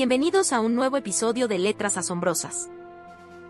Bienvenidos 0.00 0.54
a 0.54 0.60
un 0.60 0.76
nuevo 0.76 0.96
episodio 0.96 1.46
de 1.46 1.58
Letras 1.58 1.98
Asombrosas. 1.98 2.70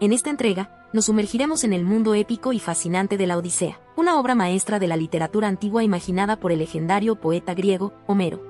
En 0.00 0.12
esta 0.12 0.30
entrega, 0.30 0.84
nos 0.92 1.04
sumergiremos 1.04 1.62
en 1.62 1.72
el 1.72 1.84
mundo 1.84 2.12
épico 2.16 2.52
y 2.52 2.58
fascinante 2.58 3.16
de 3.16 3.28
la 3.28 3.38
Odisea, 3.38 3.78
una 3.94 4.18
obra 4.18 4.34
maestra 4.34 4.80
de 4.80 4.88
la 4.88 4.96
literatura 4.96 5.46
antigua 5.46 5.84
imaginada 5.84 6.40
por 6.40 6.50
el 6.50 6.58
legendario 6.58 7.14
poeta 7.14 7.54
griego, 7.54 7.92
Homero. 8.08 8.42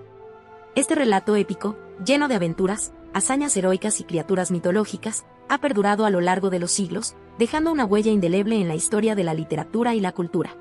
Este 0.75 0.95
relato 0.95 1.37
épico, 1.37 1.77
lleno 2.03 2.27
de 2.27 2.37
aventuras, 2.37 2.95
hazañas 3.13 3.55
heroicas 3.59 4.01
y 4.01 4.05
criaturas 4.05 4.51
mitológicas, 4.51 5.27
ha 5.51 5.59
perdurado 5.59 6.07
a 6.07 6.11
lo 6.11 6.23
largo 6.23 6.49
de 6.49 6.59
los 6.59 6.71
siglos, 6.71 7.17
dejando 7.39 7.71
una 7.71 7.85
huella 7.85 8.11
indeleble 8.11 8.59
en 8.63 8.69
la 8.69 8.77
historia 8.77 9.15
de 9.15 9.25
la 9.25 9.35
literatura 9.35 9.95
y 9.95 10.01
la 10.01 10.13
cultura. 10.13 10.57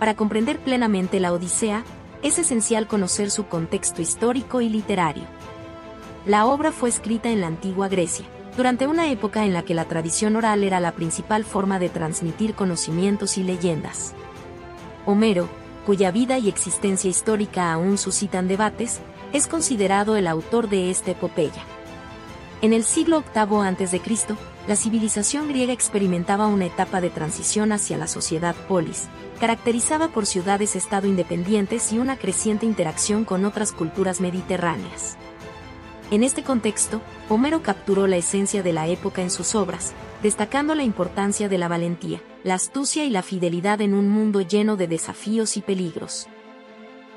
Para 0.00 0.16
comprender 0.16 0.58
plenamente 0.58 1.20
la 1.20 1.30
Odisea, 1.30 1.84
es 2.22 2.38
esencial 2.38 2.86
conocer 2.86 3.30
su 3.30 3.46
contexto 3.46 4.00
histórico 4.00 4.62
y 4.62 4.70
literario. 4.70 5.24
La 6.24 6.46
obra 6.46 6.72
fue 6.72 6.88
escrita 6.88 7.28
en 7.28 7.42
la 7.42 7.48
antigua 7.48 7.88
Grecia, 7.88 8.24
durante 8.56 8.86
una 8.86 9.10
época 9.10 9.44
en 9.44 9.52
la 9.52 9.62
que 9.62 9.74
la 9.74 9.84
tradición 9.84 10.36
oral 10.36 10.64
era 10.64 10.80
la 10.80 10.92
principal 10.92 11.44
forma 11.44 11.78
de 11.78 11.90
transmitir 11.90 12.54
conocimientos 12.54 13.36
y 13.36 13.42
leyendas. 13.42 14.14
Homero, 15.04 15.50
cuya 15.84 16.10
vida 16.10 16.38
y 16.38 16.48
existencia 16.48 17.10
histórica 17.10 17.70
aún 17.70 17.98
suscitan 17.98 18.48
debates, 18.48 19.00
es 19.34 19.46
considerado 19.46 20.16
el 20.16 20.28
autor 20.28 20.70
de 20.70 20.90
esta 20.90 21.10
epopeya. 21.10 21.62
En 22.62 22.72
el 22.72 22.84
siglo 22.84 23.22
VIII 23.34 23.66
a.C., 23.66 24.00
la 24.66 24.76
civilización 24.76 25.48
griega 25.48 25.72
experimentaba 25.72 26.46
una 26.46 26.66
etapa 26.66 27.00
de 27.00 27.10
transición 27.10 27.72
hacia 27.72 27.96
la 27.96 28.06
sociedad 28.06 28.54
polis, 28.68 29.08
caracterizada 29.40 30.08
por 30.08 30.26
ciudades-estado 30.26 31.06
independientes 31.06 31.92
y 31.92 31.98
una 31.98 32.16
creciente 32.16 32.66
interacción 32.66 33.24
con 33.24 33.44
otras 33.44 33.72
culturas 33.72 34.20
mediterráneas. 34.20 35.16
En 36.10 36.24
este 36.24 36.42
contexto, 36.42 37.00
Homero 37.28 37.62
capturó 37.62 38.06
la 38.06 38.16
esencia 38.16 38.62
de 38.62 38.72
la 38.72 38.88
época 38.88 39.22
en 39.22 39.30
sus 39.30 39.54
obras, 39.54 39.92
destacando 40.22 40.74
la 40.74 40.82
importancia 40.82 41.48
de 41.48 41.56
la 41.56 41.68
valentía, 41.68 42.20
la 42.44 42.54
astucia 42.54 43.04
y 43.04 43.10
la 43.10 43.22
fidelidad 43.22 43.80
en 43.80 43.94
un 43.94 44.08
mundo 44.08 44.40
lleno 44.40 44.76
de 44.76 44.88
desafíos 44.88 45.56
y 45.56 45.62
peligros. 45.62 46.26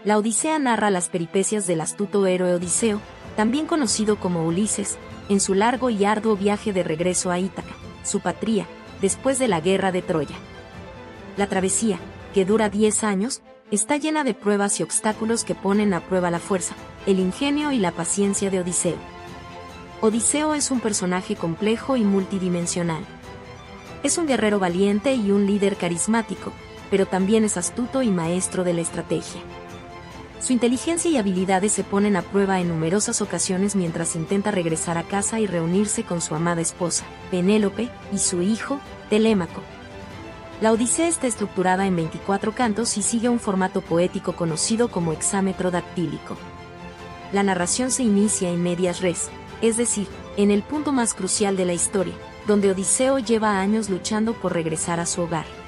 La 0.06 0.18
Odisea 0.18 0.60
narra 0.60 0.92
las 0.92 1.10
peripecias 1.10 1.66
del 1.66 1.82
astuto 1.82 2.26
héroe 2.28 2.54
Odiseo, 2.54 3.00
también 3.36 3.66
conocido 3.66 4.18
como 4.18 4.46
Ulises, 4.46 4.98
en 5.30 5.40
su 5.40 5.54
largo 5.54 5.90
y 5.90 6.06
arduo 6.06 6.36
viaje 6.36 6.74
de 6.74 6.84
regreso 6.84 7.32
a 7.32 7.40
Ítaca, 7.40 7.76
su 8.04 8.20
patria, 8.20 8.68
después 9.02 9.40
de 9.40 9.48
la 9.48 9.62
guerra 9.62 9.92
de 9.92 10.02
Troya. 10.02 10.36
La 11.38 11.48
travesía, 11.48 12.00
que 12.34 12.46
dura 12.46 12.70
10 12.70 13.04
años, 13.04 13.42
está 13.72 13.98
llena 13.98 14.24
de 14.24 14.34
pruebas 14.34 14.80
y 14.80 14.84
obstáculos 14.84 15.44
que 15.44 15.56
ponen 15.56 15.94
a 15.94 16.02
prueba 16.02 16.30
la 16.30 16.40
fuerza, 16.40 16.76
el 17.06 17.20
ingenio 17.20 17.72
y 17.72 17.80
la 17.80 17.92
paciencia 17.92 18.50
de 18.50 18.60
Odiseo. 18.60 18.98
Odiseo 20.02 20.54
es 20.54 20.70
un 20.70 20.80
personaje 20.80 21.36
complejo 21.36 21.96
y 21.96 22.04
multidimensional. 22.04 23.04
Es 24.04 24.18
un 24.18 24.28
guerrero 24.28 24.60
valiente 24.60 25.16
y 25.16 25.32
un 25.32 25.46
líder 25.46 25.78
carismático, 25.78 26.52
pero 26.92 27.06
también 27.06 27.46
es 27.46 27.58
astuto 27.58 28.02
y 28.02 28.10
maestro 28.10 28.64
de 28.64 28.74
la 28.74 28.82
estrategia. 28.82 29.42
Su 30.44 30.52
inteligencia 30.52 31.10
y 31.10 31.18
habilidades 31.18 31.72
se 31.72 31.86
ponen 31.86 32.18
a 32.18 32.22
prueba 32.22 32.60
en 32.60 32.68
numerosas 32.68 33.22
ocasiones 33.22 33.76
mientras 33.78 34.16
intenta 34.18 34.52
regresar 34.52 34.98
a 34.98 35.04
casa 35.04 35.40
y 35.40 35.48
reunirse 35.48 36.04
con 36.04 36.20
su 36.20 36.36
amada 36.36 36.60
esposa, 36.60 37.06
Penélope, 37.32 37.90
y 38.12 38.18
su 38.18 38.42
hijo, 38.42 38.80
Telémaco, 39.10 39.62
la 40.64 40.72
Odisea 40.72 41.08
está 41.08 41.28
estructurada 41.28 41.88
en 41.88 41.96
24 41.96 42.54
cantos 42.54 42.98
y 42.98 43.02
sigue 43.02 43.28
un 43.28 43.42
formato 43.42 43.82
poético 43.82 44.34
conocido 44.34 44.88
como 44.88 45.12
hexámetro 45.12 45.72
dactílico. 45.72 46.38
La 47.34 47.44
narración 47.44 47.92
se 47.92 48.04
inicia 48.04 48.50
en 48.50 48.64
medias 48.64 49.02
res, 49.02 49.30
es 49.62 49.76
decir, 49.76 50.08
en 50.38 50.52
el 50.52 50.64
punto 50.64 50.94
más 50.94 51.16
crucial 51.16 51.58
de 51.58 51.66
la 51.66 51.74
historia, 51.74 52.14
donde 52.48 52.72
Odiseo 52.72 53.20
lleva 53.20 53.60
años 53.60 53.90
luchando 53.90 54.34
por 54.34 54.54
regresar 54.54 55.02
a 55.02 55.06
su 55.06 55.24
hogar. 55.24 55.63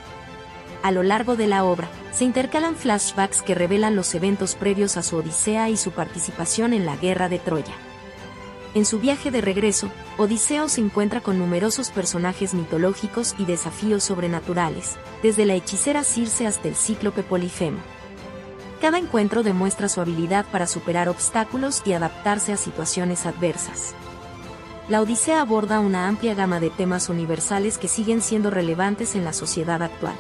A 0.85 0.91
lo 0.91 1.01
largo 1.01 1.35
de 1.35 1.47
la 1.47 1.63
obra, 1.63 1.89
se 2.11 2.25
intercalan 2.25 2.75
flashbacks 2.75 3.41
que 3.41 3.55
revelan 3.55 3.95
los 3.95 4.13
eventos 4.13 4.53
previos 4.53 4.97
a 4.97 5.01
su 5.01 5.15
Odisea 5.15 5.67
y 5.69 5.77
su 5.77 5.89
participación 5.89 6.73
en 6.73 6.85
la 6.85 6.95
guerra 6.95 7.27
de 7.27 7.39
Troya. 7.39 7.73
En 8.75 8.85
su 8.85 8.99
viaje 8.99 9.31
de 9.31 9.41
regreso, 9.41 9.89
Odiseo 10.19 10.69
se 10.69 10.81
encuentra 10.81 11.21
con 11.21 11.39
numerosos 11.39 11.89
personajes 11.89 12.53
mitológicos 12.53 13.33
y 13.39 13.45
desafíos 13.45 14.03
sobrenaturales, 14.03 14.97
desde 15.23 15.47
la 15.47 15.55
hechicera 15.55 16.03
Circe 16.03 16.45
hasta 16.45 16.67
el 16.67 16.75
cíclope 16.75 17.23
Polifemo. 17.23 17.79
Cada 18.79 18.99
encuentro 18.99 19.41
demuestra 19.41 19.89
su 19.89 20.01
habilidad 20.01 20.45
para 20.51 20.67
superar 20.67 21.09
obstáculos 21.09 21.81
y 21.83 21.93
adaptarse 21.93 22.53
a 22.53 22.57
situaciones 22.57 23.25
adversas. 23.25 23.95
La 24.87 25.01
Odisea 25.01 25.41
aborda 25.41 25.79
una 25.79 26.07
amplia 26.07 26.35
gama 26.35 26.59
de 26.59 26.69
temas 26.69 27.09
universales 27.09 27.79
que 27.79 27.87
siguen 27.87 28.21
siendo 28.21 28.51
relevantes 28.51 29.15
en 29.15 29.25
la 29.25 29.33
sociedad 29.33 29.81
actual. 29.81 30.13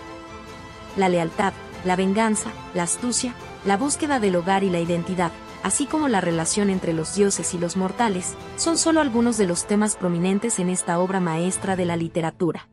La 0.95 1.09
lealtad, 1.09 1.53
la 1.83 1.95
venganza, 1.95 2.51
la 2.73 2.83
astucia, 2.83 3.33
la 3.65 3.77
búsqueda 3.77 4.19
del 4.19 4.35
hogar 4.35 4.63
y 4.63 4.69
la 4.69 4.79
identidad, 4.79 5.31
así 5.63 5.85
como 5.85 6.07
la 6.07 6.21
relación 6.21 6.69
entre 6.69 6.93
los 6.93 7.15
dioses 7.15 7.53
y 7.53 7.57
los 7.57 7.75
mortales, 7.75 8.35
son 8.55 8.77
solo 8.77 9.01
algunos 9.01 9.37
de 9.37 9.47
los 9.47 9.65
temas 9.65 9.95
prominentes 9.95 10.59
en 10.59 10.69
esta 10.69 10.99
obra 10.99 11.19
maestra 11.19 11.75
de 11.75 11.85
la 11.85 11.97
literatura. 11.97 12.69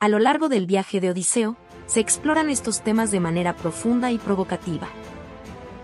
A 0.00 0.08
lo 0.08 0.18
largo 0.18 0.48
del 0.48 0.66
viaje 0.66 1.00
de 1.00 1.10
Odiseo, 1.10 1.56
se 1.86 2.00
exploran 2.00 2.50
estos 2.50 2.82
temas 2.82 3.10
de 3.10 3.20
manera 3.20 3.56
profunda 3.56 4.10
y 4.10 4.18
provocativa. 4.18 4.88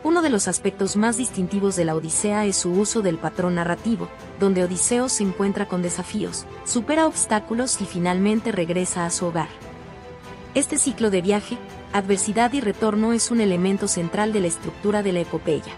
Uno 0.02 0.22
de 0.22 0.30
los 0.30 0.48
aspectos 0.48 0.96
más 0.96 1.18
distintivos 1.18 1.76
de 1.76 1.84
la 1.84 1.94
Odisea 1.94 2.46
es 2.46 2.56
su 2.56 2.70
uso 2.72 3.02
del 3.02 3.18
patrón 3.18 3.56
narrativo, 3.56 4.08
donde 4.38 4.64
Odiseo 4.64 5.08
se 5.08 5.24
encuentra 5.24 5.68
con 5.68 5.82
desafíos, 5.82 6.46
supera 6.64 7.06
obstáculos 7.06 7.80
y 7.80 7.84
finalmente 7.84 8.50
regresa 8.52 9.04
a 9.04 9.10
su 9.10 9.26
hogar. 9.26 9.48
Este 10.52 10.78
ciclo 10.78 11.10
de 11.10 11.22
viaje, 11.22 11.58
adversidad 11.92 12.52
y 12.52 12.60
retorno 12.60 13.12
es 13.12 13.30
un 13.30 13.40
elemento 13.40 13.86
central 13.86 14.32
de 14.32 14.40
la 14.40 14.48
estructura 14.48 15.00
de 15.04 15.12
la 15.12 15.20
epopeya. 15.20 15.72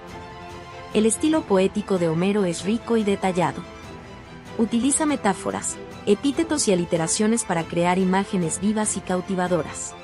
El 0.94 1.05
estilo 1.05 1.43
poético 1.43 1.99
de 1.99 2.09
Homero 2.09 2.47
es 2.47 2.65
rico 2.65 2.97
y 2.97 3.05
detallado. 3.05 3.62
Utiliza 4.56 5.05
metáforas, 5.05 5.77
epítetos 6.06 6.69
y 6.69 6.72
aliteraciones 6.72 7.44
para 7.44 7.65
crear 7.65 7.99
imágenes 7.99 8.61
vivas 8.62 8.97
y 8.97 9.00
cautivadoras. 9.00 9.94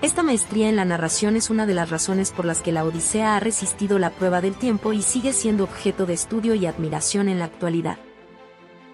Esta 0.00 0.22
maestría 0.22 0.70
en 0.70 0.76
la 0.76 0.86
narración 0.86 1.36
es 1.36 1.50
una 1.50 1.66
de 1.66 1.74
las 1.74 1.90
razones 1.90 2.30
por 2.30 2.46
las 2.46 2.62
que 2.62 2.72
la 2.72 2.84
Odisea 2.84 3.36
ha 3.36 3.40
resistido 3.40 3.98
la 3.98 4.10
prueba 4.10 4.40
del 4.40 4.54
tiempo 4.54 4.94
y 4.94 5.02
sigue 5.02 5.34
siendo 5.34 5.64
objeto 5.64 6.06
de 6.06 6.14
estudio 6.14 6.54
y 6.54 6.64
admiración 6.64 7.28
en 7.28 7.38
la 7.38 7.46
actualidad. 7.46 7.98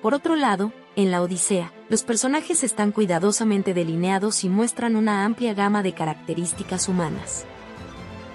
Por 0.03 0.15
otro 0.15 0.35
lado, 0.35 0.73
en 1.01 1.11
la 1.11 1.23
Odisea, 1.23 1.73
los 1.89 2.03
personajes 2.03 2.63
están 2.63 2.93
cuidadosamente 2.93 3.75
delineados 3.75 4.45
y 4.45 4.49
muestran 4.49 4.97
una 4.97 5.25
amplia 5.25 5.55
gama 5.55 5.83
de 5.83 5.93
características 5.93 6.89
humanas. 6.89 7.45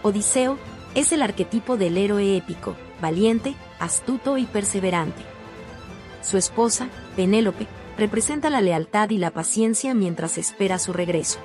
Odiseo, 0.04 0.58
es 0.96 1.12
el 1.12 1.22
arquetipo 1.22 1.78
del 1.78 1.98
héroe 1.98 2.38
épico, 2.38 2.76
valiente, 3.02 3.56
astuto 3.80 4.38
y 4.38 4.46
perseverante. 4.46 5.22
Su 6.22 6.38
esposa, 6.38 6.90
Penélope, 7.16 7.68
representa 7.98 8.50
la 8.50 8.62
lealtad 8.62 9.10
y 9.10 9.18
la 9.18 9.32
paciencia 9.32 9.94
mientras 9.94 10.38
espera 10.38 10.80
su 10.80 10.92
regreso. 10.94 11.40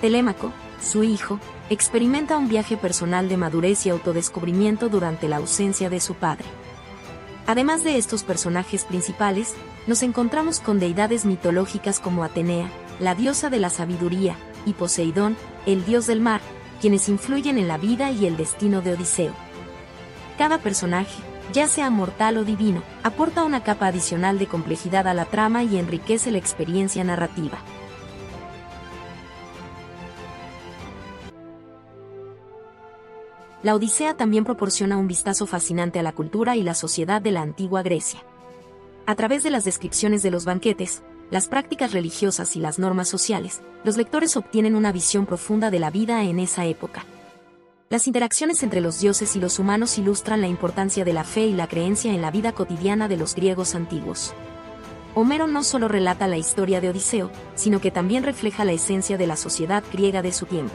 Telémaco, 0.00 0.52
su 0.80 1.04
hijo, 1.04 1.40
experimenta 1.70 2.36
un 2.36 2.48
viaje 2.48 2.76
personal 2.76 3.28
de 3.28 3.36
madurez 3.36 3.86
y 3.86 3.90
autodescubrimiento 3.90 4.88
durante 4.88 5.28
la 5.28 5.36
ausencia 5.36 5.90
de 5.90 6.00
su 6.00 6.14
padre. 6.14 6.46
Además 7.46 7.82
de 7.82 7.96
estos 7.96 8.24
personajes 8.24 8.84
principales, 8.84 9.54
nos 9.86 10.02
encontramos 10.02 10.60
con 10.60 10.78
deidades 10.78 11.24
mitológicas 11.24 12.00
como 12.00 12.24
Atenea, 12.24 12.70
la 13.00 13.14
diosa 13.14 13.50
de 13.50 13.58
la 13.58 13.70
sabiduría, 13.70 14.36
y 14.66 14.72
Poseidón, 14.74 15.36
el 15.66 15.84
dios 15.84 16.06
del 16.06 16.20
mar, 16.20 16.40
quienes 16.80 17.08
influyen 17.08 17.58
en 17.58 17.68
la 17.68 17.78
vida 17.78 18.10
y 18.10 18.26
el 18.26 18.36
destino 18.36 18.80
de 18.82 18.92
Odiseo. 18.92 19.32
Cada 20.36 20.58
personaje, 20.58 21.22
ya 21.52 21.66
sea 21.66 21.90
mortal 21.90 22.36
o 22.36 22.44
divino, 22.44 22.82
aporta 23.02 23.44
una 23.44 23.62
capa 23.62 23.86
adicional 23.86 24.38
de 24.38 24.46
complejidad 24.46 25.08
a 25.08 25.14
la 25.14 25.24
trama 25.24 25.62
y 25.62 25.78
enriquece 25.78 26.30
la 26.30 26.38
experiencia 26.38 27.02
narrativa. 27.04 27.58
La 33.62 33.74
Odisea 33.74 34.14
también 34.14 34.44
proporciona 34.44 34.96
un 34.96 35.08
vistazo 35.08 35.46
fascinante 35.46 35.98
a 35.98 36.02
la 36.04 36.12
cultura 36.12 36.54
y 36.54 36.62
la 36.62 36.74
sociedad 36.74 37.20
de 37.20 37.32
la 37.32 37.42
antigua 37.42 37.82
Grecia. 37.82 38.22
A 39.08 39.14
través 39.14 39.42
de 39.42 39.48
las 39.48 39.64
descripciones 39.64 40.22
de 40.22 40.30
los 40.30 40.44
banquetes, 40.44 41.02
las 41.30 41.48
prácticas 41.48 41.92
religiosas 41.92 42.56
y 42.56 42.60
las 42.60 42.78
normas 42.78 43.08
sociales, 43.08 43.62
los 43.82 43.96
lectores 43.96 44.36
obtienen 44.36 44.76
una 44.76 44.92
visión 44.92 45.24
profunda 45.24 45.70
de 45.70 45.78
la 45.78 45.90
vida 45.90 46.24
en 46.24 46.38
esa 46.38 46.66
época. 46.66 47.06
Las 47.88 48.06
interacciones 48.06 48.62
entre 48.62 48.82
los 48.82 49.00
dioses 49.00 49.34
y 49.34 49.40
los 49.40 49.58
humanos 49.58 49.96
ilustran 49.96 50.42
la 50.42 50.46
importancia 50.46 51.06
de 51.06 51.14
la 51.14 51.24
fe 51.24 51.46
y 51.46 51.54
la 51.54 51.68
creencia 51.68 52.12
en 52.12 52.20
la 52.20 52.30
vida 52.30 52.52
cotidiana 52.52 53.08
de 53.08 53.16
los 53.16 53.34
griegos 53.34 53.74
antiguos. 53.74 54.34
Homero 55.14 55.46
no 55.46 55.64
solo 55.64 55.88
relata 55.88 56.26
la 56.26 56.36
historia 56.36 56.82
de 56.82 56.90
Odiseo, 56.90 57.30
sino 57.54 57.80
que 57.80 57.90
también 57.90 58.24
refleja 58.24 58.66
la 58.66 58.72
esencia 58.72 59.16
de 59.16 59.26
la 59.26 59.36
sociedad 59.36 59.82
griega 59.90 60.20
de 60.20 60.32
su 60.32 60.44
tiempo. 60.44 60.74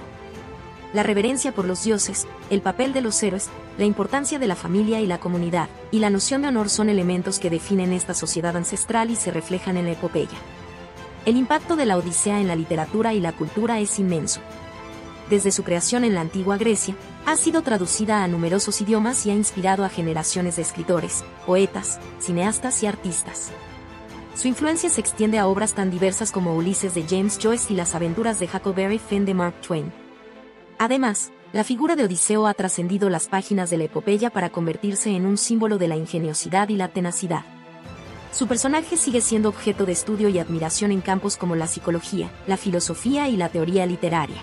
La 0.94 1.04
reverencia 1.04 1.52
por 1.52 1.66
los 1.66 1.84
dioses, 1.84 2.28
el 2.50 2.62
papel 2.62 2.94
de 2.94 3.02
los 3.02 3.22
héroes, 3.24 3.50
la 3.78 3.86
importancia 3.86 4.40
de 4.40 4.48
la 4.48 4.56
familia 4.56 5.02
y 5.02 5.08
la 5.08 5.20
comunidad, 5.20 5.68
y 5.92 6.00
la 6.00 6.10
noción 6.10 6.44
de 6.44 6.50
honor 6.50 6.70
son 6.70 6.90
elementos 6.90 7.40
que 7.40 7.50
definen 7.50 7.92
esta 7.92 8.14
sociedad 8.14 8.56
ancestral 8.56 9.10
y 9.10 9.16
se 9.16 9.32
reflejan 9.32 9.78
en 9.78 9.86
la 9.86 9.94
epopeya. 9.94 10.38
El 11.26 11.38
impacto 11.38 11.76
de 11.76 11.86
la 11.86 11.98
Odisea 11.98 12.40
en 12.40 12.48
la 12.48 12.56
literatura 12.56 13.14
y 13.14 13.20
la 13.20 13.32
cultura 13.32 13.80
es 13.80 13.98
inmenso. 13.98 14.40
Desde 15.30 15.52
su 15.52 15.64
creación 15.64 16.04
en 16.04 16.14
la 16.14 16.22
antigua 16.22 16.58
Grecia, 16.58 16.96
ha 17.26 17.38
sido 17.38 17.62
traducida 17.62 18.24
a 18.24 18.28
numerosos 18.28 18.82
idiomas 18.82 19.26
y 19.26 19.32
ha 19.32 19.34
inspirado 19.34 19.86
a 19.86 19.90
generaciones 19.90 20.58
de 20.58 20.62
escritores, 20.62 21.24
poetas, 21.46 22.00
cineastas 22.20 22.84
y 22.84 22.88
artistas. 22.88 23.52
Su 24.36 24.48
influencia 24.48 24.90
se 24.90 25.00
extiende 25.00 25.40
a 25.40 25.48
obras 25.48 25.74
tan 25.74 25.90
diversas 25.90 26.32
como 26.32 26.56
Ulises 26.56 26.94
de 26.94 27.06
James 27.08 27.40
Joyce 27.42 27.72
y 27.72 27.78
las 27.78 27.96
aventuras 27.96 28.40
de 28.40 28.50
Huckleberry 28.54 29.00
Finn 29.00 29.26
de 29.26 29.34
Mark 29.34 29.56
Twain. 29.62 30.03
Además, 30.78 31.32
la 31.54 31.64
figura 31.64 31.96
de 31.96 32.06
Odiseo 32.06 32.48
ha 32.48 32.54
trascendido 32.54 33.10
las 33.10 33.28
páginas 33.28 33.70
de 33.70 33.78
la 33.78 33.84
epopeya 33.84 34.30
para 34.30 34.50
convertirse 34.50 35.16
en 35.16 35.26
un 35.26 35.38
símbolo 35.38 35.78
de 35.78 35.88
la 35.88 35.96
ingeniosidad 35.96 36.70
y 36.70 36.78
la 36.78 36.88
tenacidad. 36.88 37.46
Su 38.32 38.48
personaje 38.48 38.98
sigue 38.98 39.22
siendo 39.22 39.50
objeto 39.50 39.86
de 39.86 39.92
estudio 39.92 40.30
y 40.30 40.40
admiración 40.40 40.92
en 40.92 41.02
campos 41.02 41.38
como 41.38 41.56
la 41.56 41.68
psicología, 41.68 42.32
la 42.48 42.58
filosofía 42.58 43.30
y 43.30 43.38
la 43.38 43.50
teoría 43.50 43.86
literaria. 43.86 44.42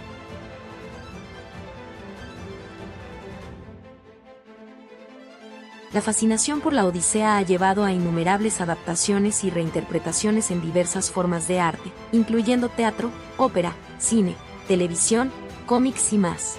La 5.93 6.01
fascinación 6.01 6.61
por 6.61 6.73
la 6.73 6.87
Odisea 6.87 7.37
ha 7.37 7.43
llevado 7.43 7.85
a 7.85 7.93
innumerables 7.93 8.61
adaptaciones 8.61 9.43
y 9.43 9.51
reinterpretaciones 9.51 10.53
en 10.53 10.63
diversas 10.63 11.11
formas 11.11 11.49
de 11.49 11.59
arte, 11.59 11.91
incluyendo 12.13 12.69
teatro, 12.69 13.11
ópera, 13.37 13.75
cine, 13.99 14.37
televisión, 14.69 15.33
cómics 15.71 16.13
y 16.13 16.19
más. 16.19 16.57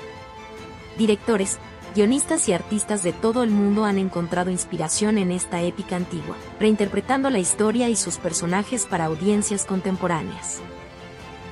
Directores, 0.98 1.60
guionistas 1.94 2.48
y 2.48 2.54
artistas 2.54 3.04
de 3.04 3.12
todo 3.12 3.44
el 3.44 3.50
mundo 3.50 3.84
han 3.84 3.98
encontrado 3.98 4.52
inspiración 4.52 5.18
en 5.18 5.32
esta 5.32 5.62
épica 5.62 5.98
antigua, 5.98 6.38
reinterpretando 6.62 7.30
la 7.30 7.40
historia 7.40 7.90
y 7.90 7.98
sus 7.98 8.16
personajes 8.16 8.86
para 8.86 9.04
audiencias 9.04 9.66
contemporáneas. 9.66 10.62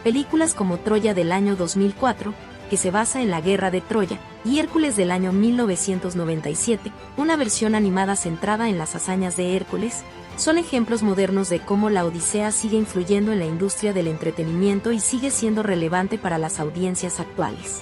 Películas 0.05 0.53
como 0.53 0.77
Troya 0.77 1.13
del 1.13 1.33
año 1.33 1.57
2004, 1.57 2.33
que 2.69 2.77
se 2.77 2.91
basa 2.91 3.21
en 3.21 3.29
la 3.29 3.41
guerra 3.41 3.71
de 3.71 3.81
Troya, 3.81 4.19
y 4.45 4.59
Hércules 4.59 4.95
del 4.95 5.11
año 5.11 5.33
1997, 5.33 6.93
una 7.17 7.35
versión 7.35 7.75
animada 7.75 8.15
centrada 8.15 8.69
en 8.69 8.77
las 8.77 8.95
hazañas 8.95 9.35
de 9.35 9.57
Hércules, 9.57 10.03
son 10.39 10.57
ejemplos 10.57 11.03
modernos 11.03 11.49
de 11.49 11.59
cómo 11.59 11.89
la 11.89 12.05
Odisea 12.05 12.51
sigue 12.53 12.77
influyendo 12.77 13.33
en 13.33 13.39
la 13.39 13.45
industria 13.45 13.91
del 13.91 14.07
entretenimiento 14.07 14.93
y 14.93 15.01
sigue 15.01 15.31
siendo 15.31 15.63
relevante 15.63 16.17
para 16.17 16.37
las 16.37 16.61
audiencias 16.61 17.19
actuales. 17.19 17.81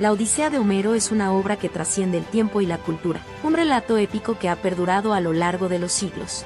La 0.00 0.10
Odisea 0.10 0.50
de 0.50 0.58
Homero 0.58 0.94
es 0.94 1.12
una 1.12 1.32
obra 1.32 1.56
que 1.56 1.68
trasciende 1.68 2.18
el 2.18 2.24
tiempo 2.24 2.60
y 2.60 2.66
la 2.66 2.78
cultura, 2.78 3.20
un 3.44 3.54
relato 3.54 3.96
épico 3.96 4.36
que 4.36 4.48
ha 4.48 4.56
perdurado 4.56 5.14
a 5.14 5.20
lo 5.20 5.32
largo 5.32 5.68
de 5.68 5.78
los 5.78 5.92
siglos. 5.92 6.44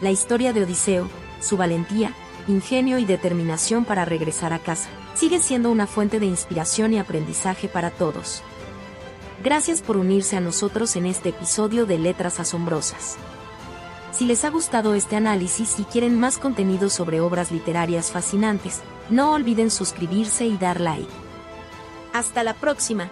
La 0.00 0.10
historia 0.10 0.54
de 0.54 0.62
Odiseo, 0.62 1.06
su 1.40 1.58
valentía, 1.58 2.14
ingenio 2.48 2.98
y 2.98 3.04
determinación 3.04 3.84
para 3.84 4.06
regresar 4.06 4.54
a 4.54 4.60
casa, 4.60 4.88
sigue 5.14 5.40
siendo 5.40 5.70
una 5.70 5.86
fuente 5.86 6.18
de 6.18 6.26
inspiración 6.26 6.94
y 6.94 6.98
aprendizaje 6.98 7.68
para 7.68 7.90
todos. 7.90 8.42
Gracias 9.44 9.82
por 9.82 9.98
unirse 9.98 10.38
a 10.38 10.40
nosotros 10.40 10.96
en 10.96 11.04
este 11.04 11.28
episodio 11.28 11.84
de 11.84 11.98
Letras 11.98 12.40
Asombrosas. 12.40 13.18
Si 14.10 14.24
les 14.24 14.44
ha 14.44 14.50
gustado 14.50 14.94
este 14.94 15.16
análisis 15.16 15.78
y 15.78 15.84
quieren 15.84 16.18
más 16.18 16.38
contenido 16.38 16.88
sobre 16.88 17.20
obras 17.20 17.52
literarias 17.52 18.10
fascinantes, 18.10 18.80
no 19.10 19.32
olviden 19.32 19.70
suscribirse 19.70 20.46
y 20.46 20.56
dar 20.56 20.80
like. 20.80 21.08
Hasta 22.12 22.42
la 22.42 22.54
próxima. 22.54 23.10